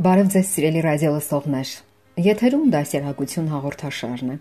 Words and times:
Բարև 0.00 0.28
ձեզ 0.32 0.46
սիրելի 0.48 0.80
ռադիո 0.80 1.08
լսողներ։ 1.12 1.70
Եթերում 2.24 2.68
դասերակցություն 2.72 3.48
հաղորդաշարն 3.52 4.30
է։ 4.32 4.36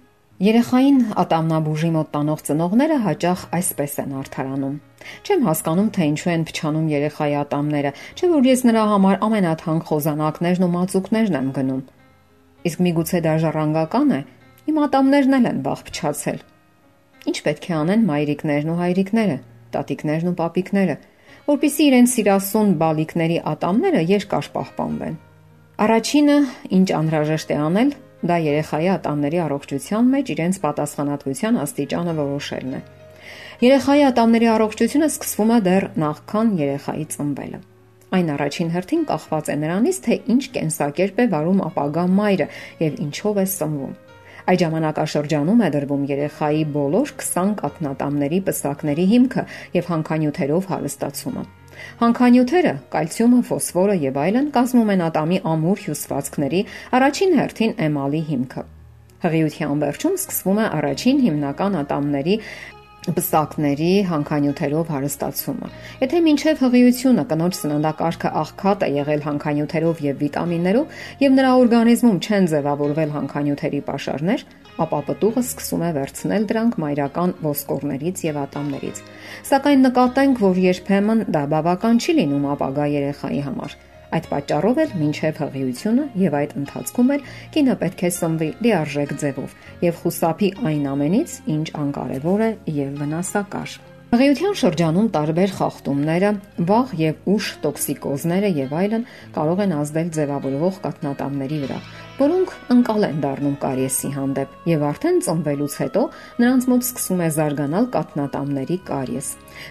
Երեխային 0.45 1.01
ատամնաբուժի 1.19 1.89
մոտ 1.95 2.09
տանող 2.13 2.43
ծնողները 2.47 2.99
հաճախ 3.03 3.43
այսպես 3.57 3.97
են 4.05 4.13
արթարանում. 4.21 4.77
Չեմ 5.27 5.43
հասկանում, 5.49 5.89
թե 5.99 6.07
ինչու 6.11 6.31
են 6.35 6.47
փչանում 6.47 6.87
երեխայի 6.95 7.35
ատամները, 7.43 7.91
չէ՞ 8.15 8.31
որ 8.39 8.49
ես 8.49 8.63
նրա 8.69 8.83
համար 8.93 9.19
ամենաթանկ 9.27 9.83
խոզանակներն 9.91 10.63
ու 10.63 10.73
մածուկներն 10.79 11.39
եմ 11.43 11.53
գնում։ 11.59 11.83
Իսկ 12.71 12.83
միգուցե 12.87 13.23
դա 13.27 13.37
ժառանգական 13.43 14.09
է։ 14.15 14.21
Իմ 14.71 14.83
ատամներն 14.87 15.39
էլ 15.43 15.49
են 15.51 15.63
վաղ 15.67 15.87
փչացել։ 15.91 16.43
Ինչ 17.27 17.37
պետք 17.49 17.67
է 17.67 17.79
անեն 17.83 18.05
մայրիկներն 18.07 18.71
ու 18.71 18.79
հայրիկները, 18.79 19.39
տատիկներն 19.75 20.31
ու 20.31 20.39
պապիկները, 20.39 20.99
որpիսի 21.51 21.89
իրենց 21.89 22.13
սիրասուն 22.15 22.77
բալիկների 22.79 23.43
ատամները 23.59 24.05
երկար 24.07 24.55
պահպանվեն։ 24.55 25.25
Առաջինը, 25.79 26.33
ինչ 26.75 26.87
անհրաժեշտ 26.91 27.51
է 27.53 27.57
անել, 27.63 27.91
դա 28.27 28.37
երեխայի 28.43 28.87
ատամների 28.91 29.37
առողջության 29.45 30.07
մեջ 30.11 30.31
իրենց 30.33 30.57
պատասխանատվության 30.63 31.59
աստիճանը 31.61 32.15
որոշելն 32.17 32.73
է։ 32.75 32.81
Երեխայի 33.63 34.03
ատամների 34.09 34.49
առողջությունը 34.53 35.07
սկսվում 35.13 35.53
է 35.55 35.59
դեռ 35.69 35.85
նախքան 36.03 36.51
երեխայի 36.59 37.05
ծնվելը։ 37.15 37.61
Այն 38.19 38.33
առաջին 38.35 38.73
հերթին 38.75 39.05
կախված 39.13 39.51
է 39.53 39.55
նրանից, 39.63 40.01
թե 40.03 40.17
ինչ 40.35 40.43
կենսակերպ 40.59 41.23
է 41.23 41.25
վարում 41.31 41.63
ապագա 41.69 42.05
մայրը 42.19 42.47
եւ 42.83 42.99
ինչով 43.07 43.39
է 43.39 43.45
սնվում։ 43.55 43.93
Այդ 44.49 44.65
ժամանակաշրջանում 44.65 45.63
է 45.63 45.71
դրվում 45.77 46.03
երեխայի 46.11 46.67
բոլոր 46.75 47.15
20 47.23 47.55
կաթնատամների 47.63 48.39
պսակների 48.49 49.07
հիմքը 49.15 49.47
եւ 49.79 49.89
հանքանյութերով 49.93 50.69
հարստացումը։ 50.73 51.47
Հանքանյութերը՝ 51.99 52.73
կալցիումը, 52.95 53.39
ֆոսֆորը 53.49 53.95
եւ 54.05 54.19
այլն 54.23 54.49
կազմում 54.55 54.91
են 54.95 55.05
ատամի 55.09 55.39
ամուր 55.53 55.85
հյուսվածքների 55.85 56.61
առաջին 56.99 57.37
հերթին 57.39 57.73
էմալի 57.89 58.21
հիմքը։ 58.29 58.65
Հղիության 59.19 59.79
վերջում 59.83 60.19
սկսվում 60.19 60.59
է 60.59 60.67
առաջին 60.79 61.17
հիմնական 61.27 61.73
ատամների 61.79 62.35
բսակների 63.15 63.91
հանքանյութերով 64.09 64.89
հարստացումը։ 64.93 65.69
Եթե 66.03 66.19
մինչև 66.25 66.63
հղիությունը 66.63 67.23
կնոջ 67.29 67.59
սննդակարգը 67.59 68.31
աղքատ 68.41 68.83
է 68.85 68.89
եղել 68.99 69.23
հանքանյութերով 69.27 70.01
եւ 70.05 70.19
վիտամիններով 70.23 70.97
եւ 71.23 71.37
նրա 71.39 71.51
օրգանիզմում 71.63 72.19
չեն 72.19 72.49
ձևավորվել 72.53 73.13
հանքանյութերի 73.15 73.81
pašարներ, 73.89 74.43
ապա 74.85 74.99
պտուղը 75.09 75.43
սկսում 75.45 75.83
է 75.87 75.91
վերցնել 75.97 76.47
դրանք 76.49 76.79
մայրական 76.83 77.35
ոսկորներից 77.43 78.23
եւ 78.29 78.39
ատամներից։ 78.45 79.03
Սակայն 79.49 79.85
նկատենք, 79.89 80.41
որ 80.45 80.63
երբեմն 80.69 81.23
դա 81.35 81.43
բավական 81.53 81.99
չի 81.99 82.17
լինում 82.19 82.49
ապագա 82.55 82.89
երեխայի 82.95 83.41
համար։ 83.49 83.77
Այդ 84.09 84.25
պատճառով 84.29 84.79
էլ 84.81 84.93
մինչև 84.99 85.39
հղիությունը 85.43 86.05
եւ 86.17 86.37
այդ 86.39 86.55
ընթացքում 86.59 87.11
էլ 87.13 87.27
կինը 87.53 87.75
պետք 87.83 88.01
է 88.01 88.09
սնվի 88.15 88.49
լիարժեք 88.65 89.13
ձևով 89.21 89.53
եւ 89.85 89.99
խուսափի 90.01 90.49
այն 90.69 90.89
ամենից, 90.95 91.35
ինչ 91.53 91.67
անկարևոր 91.83 92.43
է 92.47 92.49
եւ 92.79 92.97
վնասակար։ 93.03 93.77
Հղիության 94.09 94.55
շրջանում 94.57 95.07
տարբեր 95.13 95.51
խախտումները, 95.53 96.29
վաղ 96.65 96.93
եւ 96.97 97.27
ուշ 97.29 97.49
տոքսիկոզները 97.61 98.49
եւ 98.57 98.71
այլն 98.79 99.03
կարող 99.35 99.59
են 99.67 99.75
ազդել 99.77 100.09
ձևավորվող 100.17 100.79
կաթնատամների 100.85 101.59
վրա, 101.67 101.77
որոնք 102.19 102.53
ընկալ 102.73 103.05
են 103.07 103.19
դառնում 103.23 103.53
կարիեսի 103.63 104.09
հանդեպ 104.11 104.55
եւ 104.67 104.81
արդեն 104.89 105.19
ծնվելուց 105.23 105.75
հետո 105.79 106.01
նրանց 106.43 106.67
մոտ 106.71 106.85
սկսում 106.87 107.21
է 107.23 107.29
զարգանալ 107.37 107.87
կաթնատամների 107.95 108.77
կարիես։ 108.89 109.29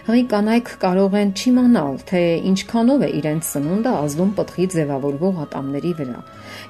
Հղի 0.09 0.23
կանայք 0.33 0.71
կարող 0.83 1.17
են 1.21 1.33
չիմանալ, 1.37 1.99
թե 2.09 2.23
ինչքանով 2.49 3.05
է 3.05 3.09
իրենց 3.19 3.49
սնունդը 3.53 3.93
ազդում 3.99 4.31
պտղի 4.39 4.69
ձևավորվող 4.75 5.43
ատամների 5.45 5.93
վրա։ 6.01 6.23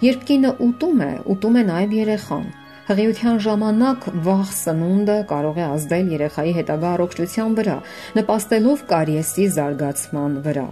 Երբ 0.10 0.26
կինը 0.32 0.56
ուտում 0.68 1.06
է, 1.08 1.14
ուտում 1.36 1.60
է 1.60 1.64
նաեւ 1.70 1.96
երեխան 2.00 2.50
Հղիության 2.90 3.36
ժամանակ 3.46 4.06
վաղ 4.26 4.48
սնունդը 4.58 5.16
կարող 5.30 5.58
է 5.62 5.66
ազդել 5.76 6.08
երեխայի 6.10 6.54
հետագա 6.56 6.88
առողջության 6.96 7.58
վրա, 7.60 7.76
նպաստելով 8.18 8.82
կարիեսի 8.90 9.46
զարգացման 9.58 10.40
վրա։ 10.48 10.64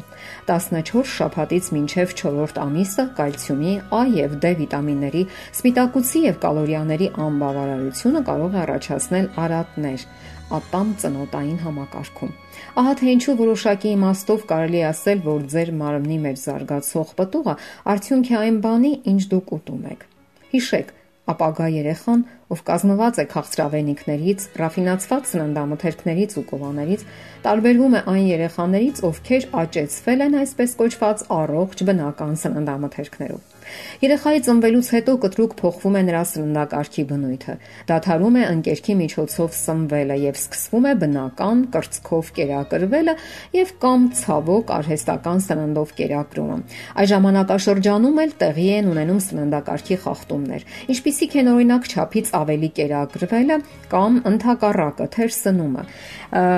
14 0.47 1.11
շաբաթից 1.11 1.69
մինչև 1.77 2.15
4-րդ 2.23 2.57
ամիսը 2.63 3.05
կալցիումի, 3.21 3.75
A 3.93 4.01
եւ 4.17 4.33
D 4.41 4.53
վիտամինների, 4.63 5.23
սպիտակուցի 5.61 6.23
եւ 6.25 6.41
կալորիաների 6.47 7.11
անբավարարությունը 7.27 8.25
կարող 8.33 8.57
է 8.57 8.61
առաջացնել 8.65 9.31
արատներ 9.45 10.09
ատամ 10.57 10.91
ծնոտային 11.05 11.63
համակարգում։ 11.67 12.35
Ահա 12.81 12.97
թե 12.97 13.13
ինչու 13.13 13.39
որոշակի 13.45 13.89
իմաստով 13.93 14.45
կարելի 14.57 14.85
ասել, 14.89 15.25
որ 15.29 15.49
ձեր 15.53 15.75
մարմնի 15.85 16.21
մեջ 16.25 16.45
զարգացող 16.49 17.17
պտուղը 17.21 17.57
արդյունք 17.93 18.31
է 18.33 18.39
այն 18.41 18.61
բանի, 18.65 18.93
ինչ 19.13 19.21
դուք 19.37 19.57
ուտում 19.61 19.91
եք։ 19.93 20.07
Հիշեք, 20.47 20.96
ապագա 21.33 21.67
երեխան, 21.73 22.23
ով 22.53 22.61
կազմված 22.69 23.19
է 23.19 23.25
քաղցրավենիքներից, 23.33 24.45
ռաֆինացված 24.61 25.29
սննդամթերքներից 25.33 26.37
ու 26.39 26.45
կովաներից, 26.53 27.05
տարբերվում 27.47 27.97
է 27.99 28.01
այն 28.13 28.25
երեխաներից, 28.31 29.03
ովքեր 29.11 29.51
աճեցվել 29.65 30.25
են 30.27 30.39
այսպես 30.45 30.79
կոչված 30.81 31.27
առողջ 31.41 31.85
բնական 31.91 32.33
սննդամթերքներով։ 32.47 33.56
Երեխայի 34.03 34.41
ծնվելուց 34.47 34.87
հետո 34.93 35.13
կտրուկ 35.23 35.53
փոխվում 35.57 35.95
է 35.97 36.01
նրա 36.07 36.21
սննդակարգի 36.31 37.03
բնույթը։ 37.11 37.53
Դադարում 37.89 38.35
է 38.37 38.43
ընկերքի 38.47 38.93
միջոցով 39.01 39.55
սնվելը 39.57 40.17
եւ 40.21 40.37
սկսվում 40.37 40.85
է 40.87 40.93
բնական 41.01 41.63
կրծքով 41.73 42.29
կերակրվելը 42.37 43.15
եւ 43.57 43.73
կամ 43.81 44.05
ցավոք 44.21 44.73
արհեստական 44.77 45.41
սննդով 45.47 45.93
կերակրումը։ 45.97 46.57
Այս 46.97 47.09
ժամանակաշրջանում 47.13 48.21
էլ 48.27 48.31
տեղի 48.43 48.67
են 48.77 48.91
ունենում 48.93 49.21
սննդակարգի 49.27 49.97
խախտումներ, 50.07 50.67
ինչպիսիք 50.93 51.37
են 51.41 51.51
օրինակ 51.57 51.87
չափից 51.87 52.31
ավելի 52.37 52.69
կերակրվելը 52.77 53.57
կամ 53.91 54.21
ընդհակառակը 54.31 55.07
թեր 55.17 55.33
սնումը, 55.37 55.83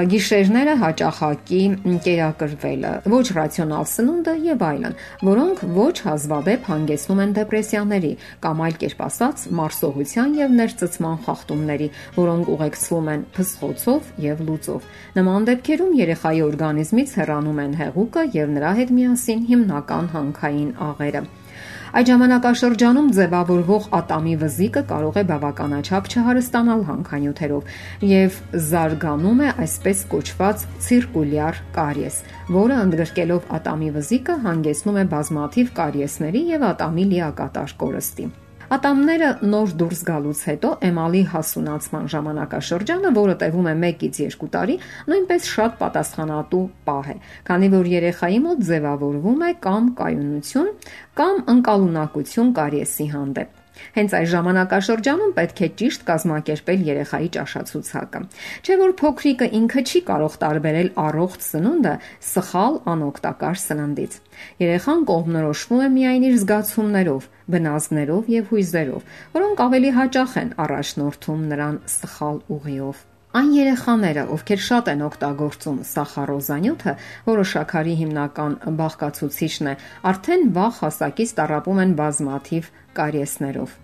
գիշերները 0.09 0.75
հաճախակի 0.83 1.61
կերակրվելը, 2.05 2.93
ոչ 3.13 3.25
ռացիոնալ 3.37 3.85
սնունդը 3.93 4.33
եւ 4.49 4.63
այլն, 4.69 4.95
որոնք 5.29 5.63
ոչ 5.77 5.95
հազվադեպ 6.09 6.69
հանգեցնում 6.69 6.98
հանգեցնում 6.99 7.19
են 7.23 7.33
դեպրեսիաների 7.37 8.09
կամ 8.43 8.61
այլ 8.65 8.75
կերպ 8.81 9.03
ասած 9.05 9.43
մարսողության 9.59 10.33
եւ 10.39 10.55
ներծծման 10.59 11.17
խախտումների, 11.23 11.87
որոնք 12.19 12.51
ուղեկցվում 12.55 13.09
են 13.15 13.25
փսխոցով 13.39 14.11
եւ 14.27 14.45
լուծով։ 14.49 14.91
Նման 15.15 15.49
դեպքերում 15.49 15.97
երեխայի 16.03 16.45
օրգանիզմից 16.49 17.17
հեռանում 17.23 17.63
են 17.63 17.77
հեղուկը 17.83 18.29
եւ 18.35 18.55
նրա 18.59 18.73
հետ 18.83 18.95
միասին 18.99 19.45
հիմնական 19.53 20.15
հանքային 20.19 20.73
աղերը։ 20.89 21.38
Այդ 21.89 22.09
ժամանակաշրջանում 22.09 23.07
ձևավորվող 23.17 23.85
ատամի 23.97 24.33
վզիկը 24.43 24.81
կարող 24.89 25.15
է 25.17 25.23
բավականաչափ 25.29 26.09
չհարստանալ 26.13 26.83
հանքանյութերով 26.89 27.71
եւ 28.09 28.35
զարգանում 28.65 29.41
է 29.45 29.47
այսպես 29.65 30.03
կոչված 30.11 30.67
ցիրկուլյար 30.87 31.63
կարիես, 31.79 32.19
որը 32.59 32.77
ընդգրկելով 32.83 33.49
ատամի 33.57 33.89
վզիկը 33.97 34.35
հանգեցնում 34.45 35.01
է 35.01 35.07
բազմաթիվ 35.15 35.73
կարիեսների 35.81 36.45
եւ 36.53 36.67
ատամի 36.69 37.07
լիակատար 37.15 37.75
կորստի։ 37.81 38.29
Ատամները 38.69 39.29
նոր 39.49 39.71
դուրս 39.79 40.01
գալուց 40.05 40.41
հետո 40.45 40.69
էմալի 40.85 41.21
հասունացման 41.31 42.09
ժամանակաշրջանը, 42.13 43.11
որը 43.15 43.35
տևում 43.41 43.69
է 43.71 43.73
1-ից 43.79 44.35
2 44.43 44.49
տարի, 44.55 44.75
նույնպես 45.09 45.47
շատ 45.55 45.79
պատասխանատու 45.79 46.61
պահ 46.89 47.09
է, 47.09 47.17
քանի 47.49 47.69
որ 47.73 47.89
երեխայի 47.97 48.41
մոտ 48.45 48.61
ձևավորվում 48.69 49.47
է 49.49 49.53
կամ 49.65 49.93
կայունություն, 50.03 50.69
կամ 51.17 51.41
անկալունակություն 51.55 52.53
կարիեսի 52.61 53.09
հանդեպ։ 53.15 53.58
Հենց 53.97 54.15
այս 54.19 54.29
ժամանակաշրջանում 54.33 55.33
պետք 55.39 55.61
է 55.65 55.69
ճիշտ 55.81 56.05
կազմակերպել 56.09 56.85
երեխայի 56.89 57.29
ճաշացուցակը։ 57.35 58.21
Չէ 58.63 58.77
որ 58.83 58.95
փոքրիկը 59.01 59.49
ինքը 59.59 59.83
չի 59.89 60.01
կարող 60.09 60.37
տարբերել 60.43 60.89
առողջ 61.03 61.45
սնունդը 61.49 61.93
սխալ 62.29 62.79
անօգտակար 62.93 63.61
սննդից։ 63.65 64.17
Երեխան 64.63 65.05
կողմնորոշվում 65.09 65.83
է 65.83 65.91
միայն 65.99 66.27
իր 66.29 66.39
զգացումներով, 66.45 67.29
բնազդներով 67.55 68.33
եւ 68.39 68.51
հույզերով, 68.53 69.13
որոնք 69.39 69.63
ավելի 69.69 69.93
հաճախ 69.99 70.35
են 70.43 70.51
առաջնորդում 70.69 71.47
նրան 71.53 71.79
սխալ 71.99 72.43
ուղիով։ 72.59 73.08
Այն 73.29 73.49
երեխաները, 73.53 74.21
ովքեր 74.33 74.61
շատ 74.65 74.87
են 74.89 75.01
օգտագործում 75.05 75.75
սախարոզանյութը, 75.85 76.93
որը 77.27 77.43
շաքարի 77.49 77.91
հիմնական 77.99 78.55
բաղկացուցիչն 78.79 79.69
է, 79.69 79.73
արդեն 80.11 80.45
վաղ 80.55 80.79
հասակից 80.79 81.33
տարապում 81.39 81.81
են 81.83 81.93
բազմաթիվ 81.99 82.69
կարիեսներով։ 82.99 83.75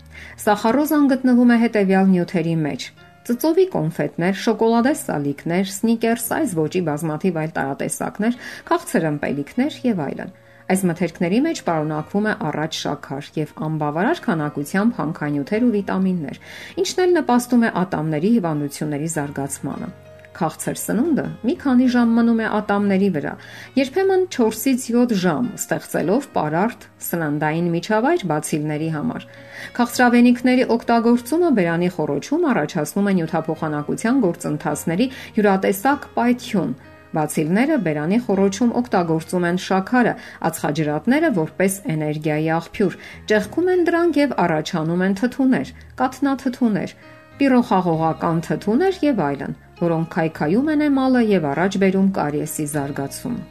Սախարոզան 0.46 1.06
գտնվում 1.14 1.54
է 1.54 1.58
հետևյալ 1.66 2.10
նյութերի 2.16 2.56
մեջ՝ 2.66 2.88
ծծովի 3.30 3.68
կոնֆետներ, 3.76 4.42
շոկոլադե 4.46 4.96
սալիկներ, 5.06 5.70
սնիկերս, 5.76 6.26
այս 6.42 6.58
ոճի 6.66 6.82
բազմաթիվ 6.90 7.40
այլ 7.42 7.54
տարատեսակներ, 7.60 8.42
քաղցր 8.70 9.08
ըմպելիքներ 9.14 9.80
եւ 9.86 10.04
այլն։ 10.10 10.34
Այս 10.66 10.82
մթերքների 10.90 11.40
մեջ 11.46 11.60
պարունակվում 11.66 12.26
է 12.26 12.32
առատ 12.50 12.78
շաքար 12.80 13.28
եւ 13.38 13.50
անբավարար 13.68 14.22
քանակությամբ 14.26 14.96
հանքանյութեր 14.98 15.66
ու 15.66 15.74
վիտամիններ, 15.76 16.40
ինչն 16.82 17.02
էլ 17.04 17.12
նպաստում 17.20 17.66
է 17.68 17.70
ատամների 17.82 18.32
հիվանդությունների 18.36 19.10
զարգացմանը։ 19.16 19.90
Քաղցր 20.36 20.80
սնունդը 20.82 21.26
մի 21.48 21.56
քանի 21.62 21.86
ժամ 21.94 22.16
մնում 22.18 22.42
է 22.42 22.48
ատամների 22.58 23.10
վրա, 23.16 23.36
երբեմն 23.78 24.26
4-ից 24.36 24.88
7 24.90 25.14
ժամ, 25.22 25.46
ստեղծելով 25.62 26.28
պարարտ 26.34 26.90
սննդային 27.06 27.70
միջավայր 27.76 28.26
բացիլների 28.34 28.90
համար։ 28.98 29.30
Քաղցրավենիքների 29.78 30.68
օգտագործումը 30.76 31.54
բերանի 31.62 31.90
խորոչում 31.96 32.50
առաջացնում 32.52 33.08
է 33.14 33.16
նյութափոխանակության 33.22 34.20
գործընթացների 34.26 35.10
յուրատեսակ 35.40 36.12
պայթյուն, 36.20 36.76
Բացիլները 37.16 37.78
բերանի 37.86 38.20
խոռոչում 38.26 38.72
օգտագործում 38.82 39.48
են 39.50 39.60
շաքարը, 39.66 40.14
ածխաջրատները 40.50 41.30
որպես 41.40 41.78
էներգիայի 41.96 42.50
աղբյուր, 42.60 43.00
ճեղքում 43.32 43.72
են 43.76 43.84
դրանք 43.90 44.22
եւ 44.22 44.38
առաջանում 44.46 45.06
են 45.08 45.18
թթուներ, 45.22 45.74
կաթնաթթուներ, 46.04 46.96
պիրոխաղողական 47.40 48.46
թթուներ 48.50 49.02
եւ 49.10 49.26
այլն, 49.32 49.60
որոնք 49.82 50.14
քայքայում 50.16 50.72
են 50.76 50.88
էմալը 50.92 51.26
եւ 51.32 51.52
առաջ 51.56 51.84
բերում 51.86 52.16
կարիեսի 52.20 52.72
զարգացում։ 52.76 53.44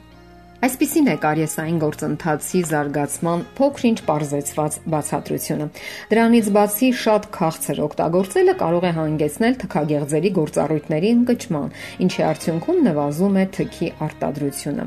Այսպիսին 0.65 1.09
է 1.13 1.15
կարիեսային 1.21 1.79
գործընթացի 1.83 2.61
զարգացման 2.71 3.41
փոքրինչ 3.59 3.99
parzեցված 4.07 4.77
բացատրությունը։ 4.95 5.67
Դրանից 6.13 6.49
բացի 6.57 6.89
շատ 7.03 7.27
քաղցր 7.35 7.83
օգտագործելը 7.85 8.55
կարող 8.63 8.87
է 8.89 8.93
հանգեցնել 8.99 9.59
թքագեղձերի 9.61 10.31
գործառույթների 10.41 11.11
ընկճման, 11.19 11.69
ինչի 12.07 12.25
արդյունքում 12.31 12.81
նվազում 12.89 13.37
է 13.37 13.47
թքի 13.59 13.89
արտադրությունը։ 14.09 14.87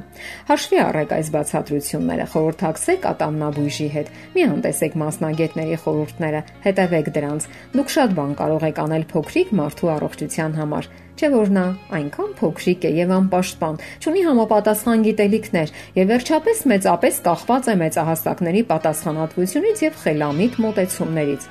Հաշվի 0.50 0.82
առեք 0.88 1.14
այս 1.22 1.32
բացատրությունները, 1.38 2.30
խորհրդակցեք 2.34 3.10
ատամնաբույժի 3.14 3.90
հետ։ 3.98 4.14
Մի 4.34 4.48
անտեսեք 4.58 5.02
մասնագետների 5.06 5.82
խորհուրդները, 5.86 6.42
հետևեք 6.66 7.12
դրանց։ 7.22 7.52
Դուք 7.78 7.94
շատ 7.98 8.18
բան 8.18 8.40
կարող 8.42 8.72
եք 8.74 8.82
անել 8.88 9.12
փոքրիկ 9.14 9.54
մարդու 9.62 9.94
առողջության 9.98 10.58
համար 10.58 10.90
Չէ 11.18 11.30
որ 11.34 11.50
նա 11.50 11.62
այնքան 11.98 12.34
փոքրիկ 12.38 12.84
է 12.86 12.90
եւ 12.94 13.12
անպաշտպան, 13.16 13.78
ունի 14.10 14.22
համապատասխան 14.28 15.06
գիտելիքներ 15.08 15.72
եւ 15.98 16.12
վերջապես 16.12 16.60
մեծապես 16.72 17.16
կախված 17.28 17.70
է 17.74 17.76
մեծահասակների 17.82 18.62
պատասխանատվությունից 18.72 19.82
եւ 19.88 19.98
խելամիտ 20.04 20.60
մտածումներից։ 20.68 21.48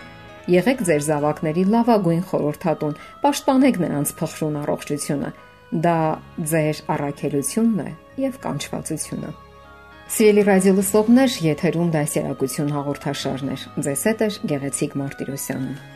Եղեք 0.54 0.84
ձեր 0.86 1.02
զավակների 1.06 1.64
լավագույն 1.74 2.22
խորհրդատուն, 2.30 2.94
պաշտպանեք 3.26 3.80
նրանց 3.82 4.12
փխրուն 4.22 4.60
առողջությունը։ 4.62 5.32
Դա 5.82 5.98
ձեր 6.54 6.84
առաքելությունն 6.94 7.82
է 7.82 7.90
եւ 8.22 8.38
կանչվածությունը։ 8.46 9.34
Սիրելի 10.06 10.42
ռադիոլսողներ, 10.46 11.34
եթերում 11.50 11.90
դասերակցություն 11.96 12.72
հաղորդաշարներ։ 12.76 13.66
Ձեզ 13.90 14.06
հետ 14.12 14.24
է 14.28 14.30
Գեղեցիկ 14.54 14.98
Մարտիրոսյանը։ 15.02 15.95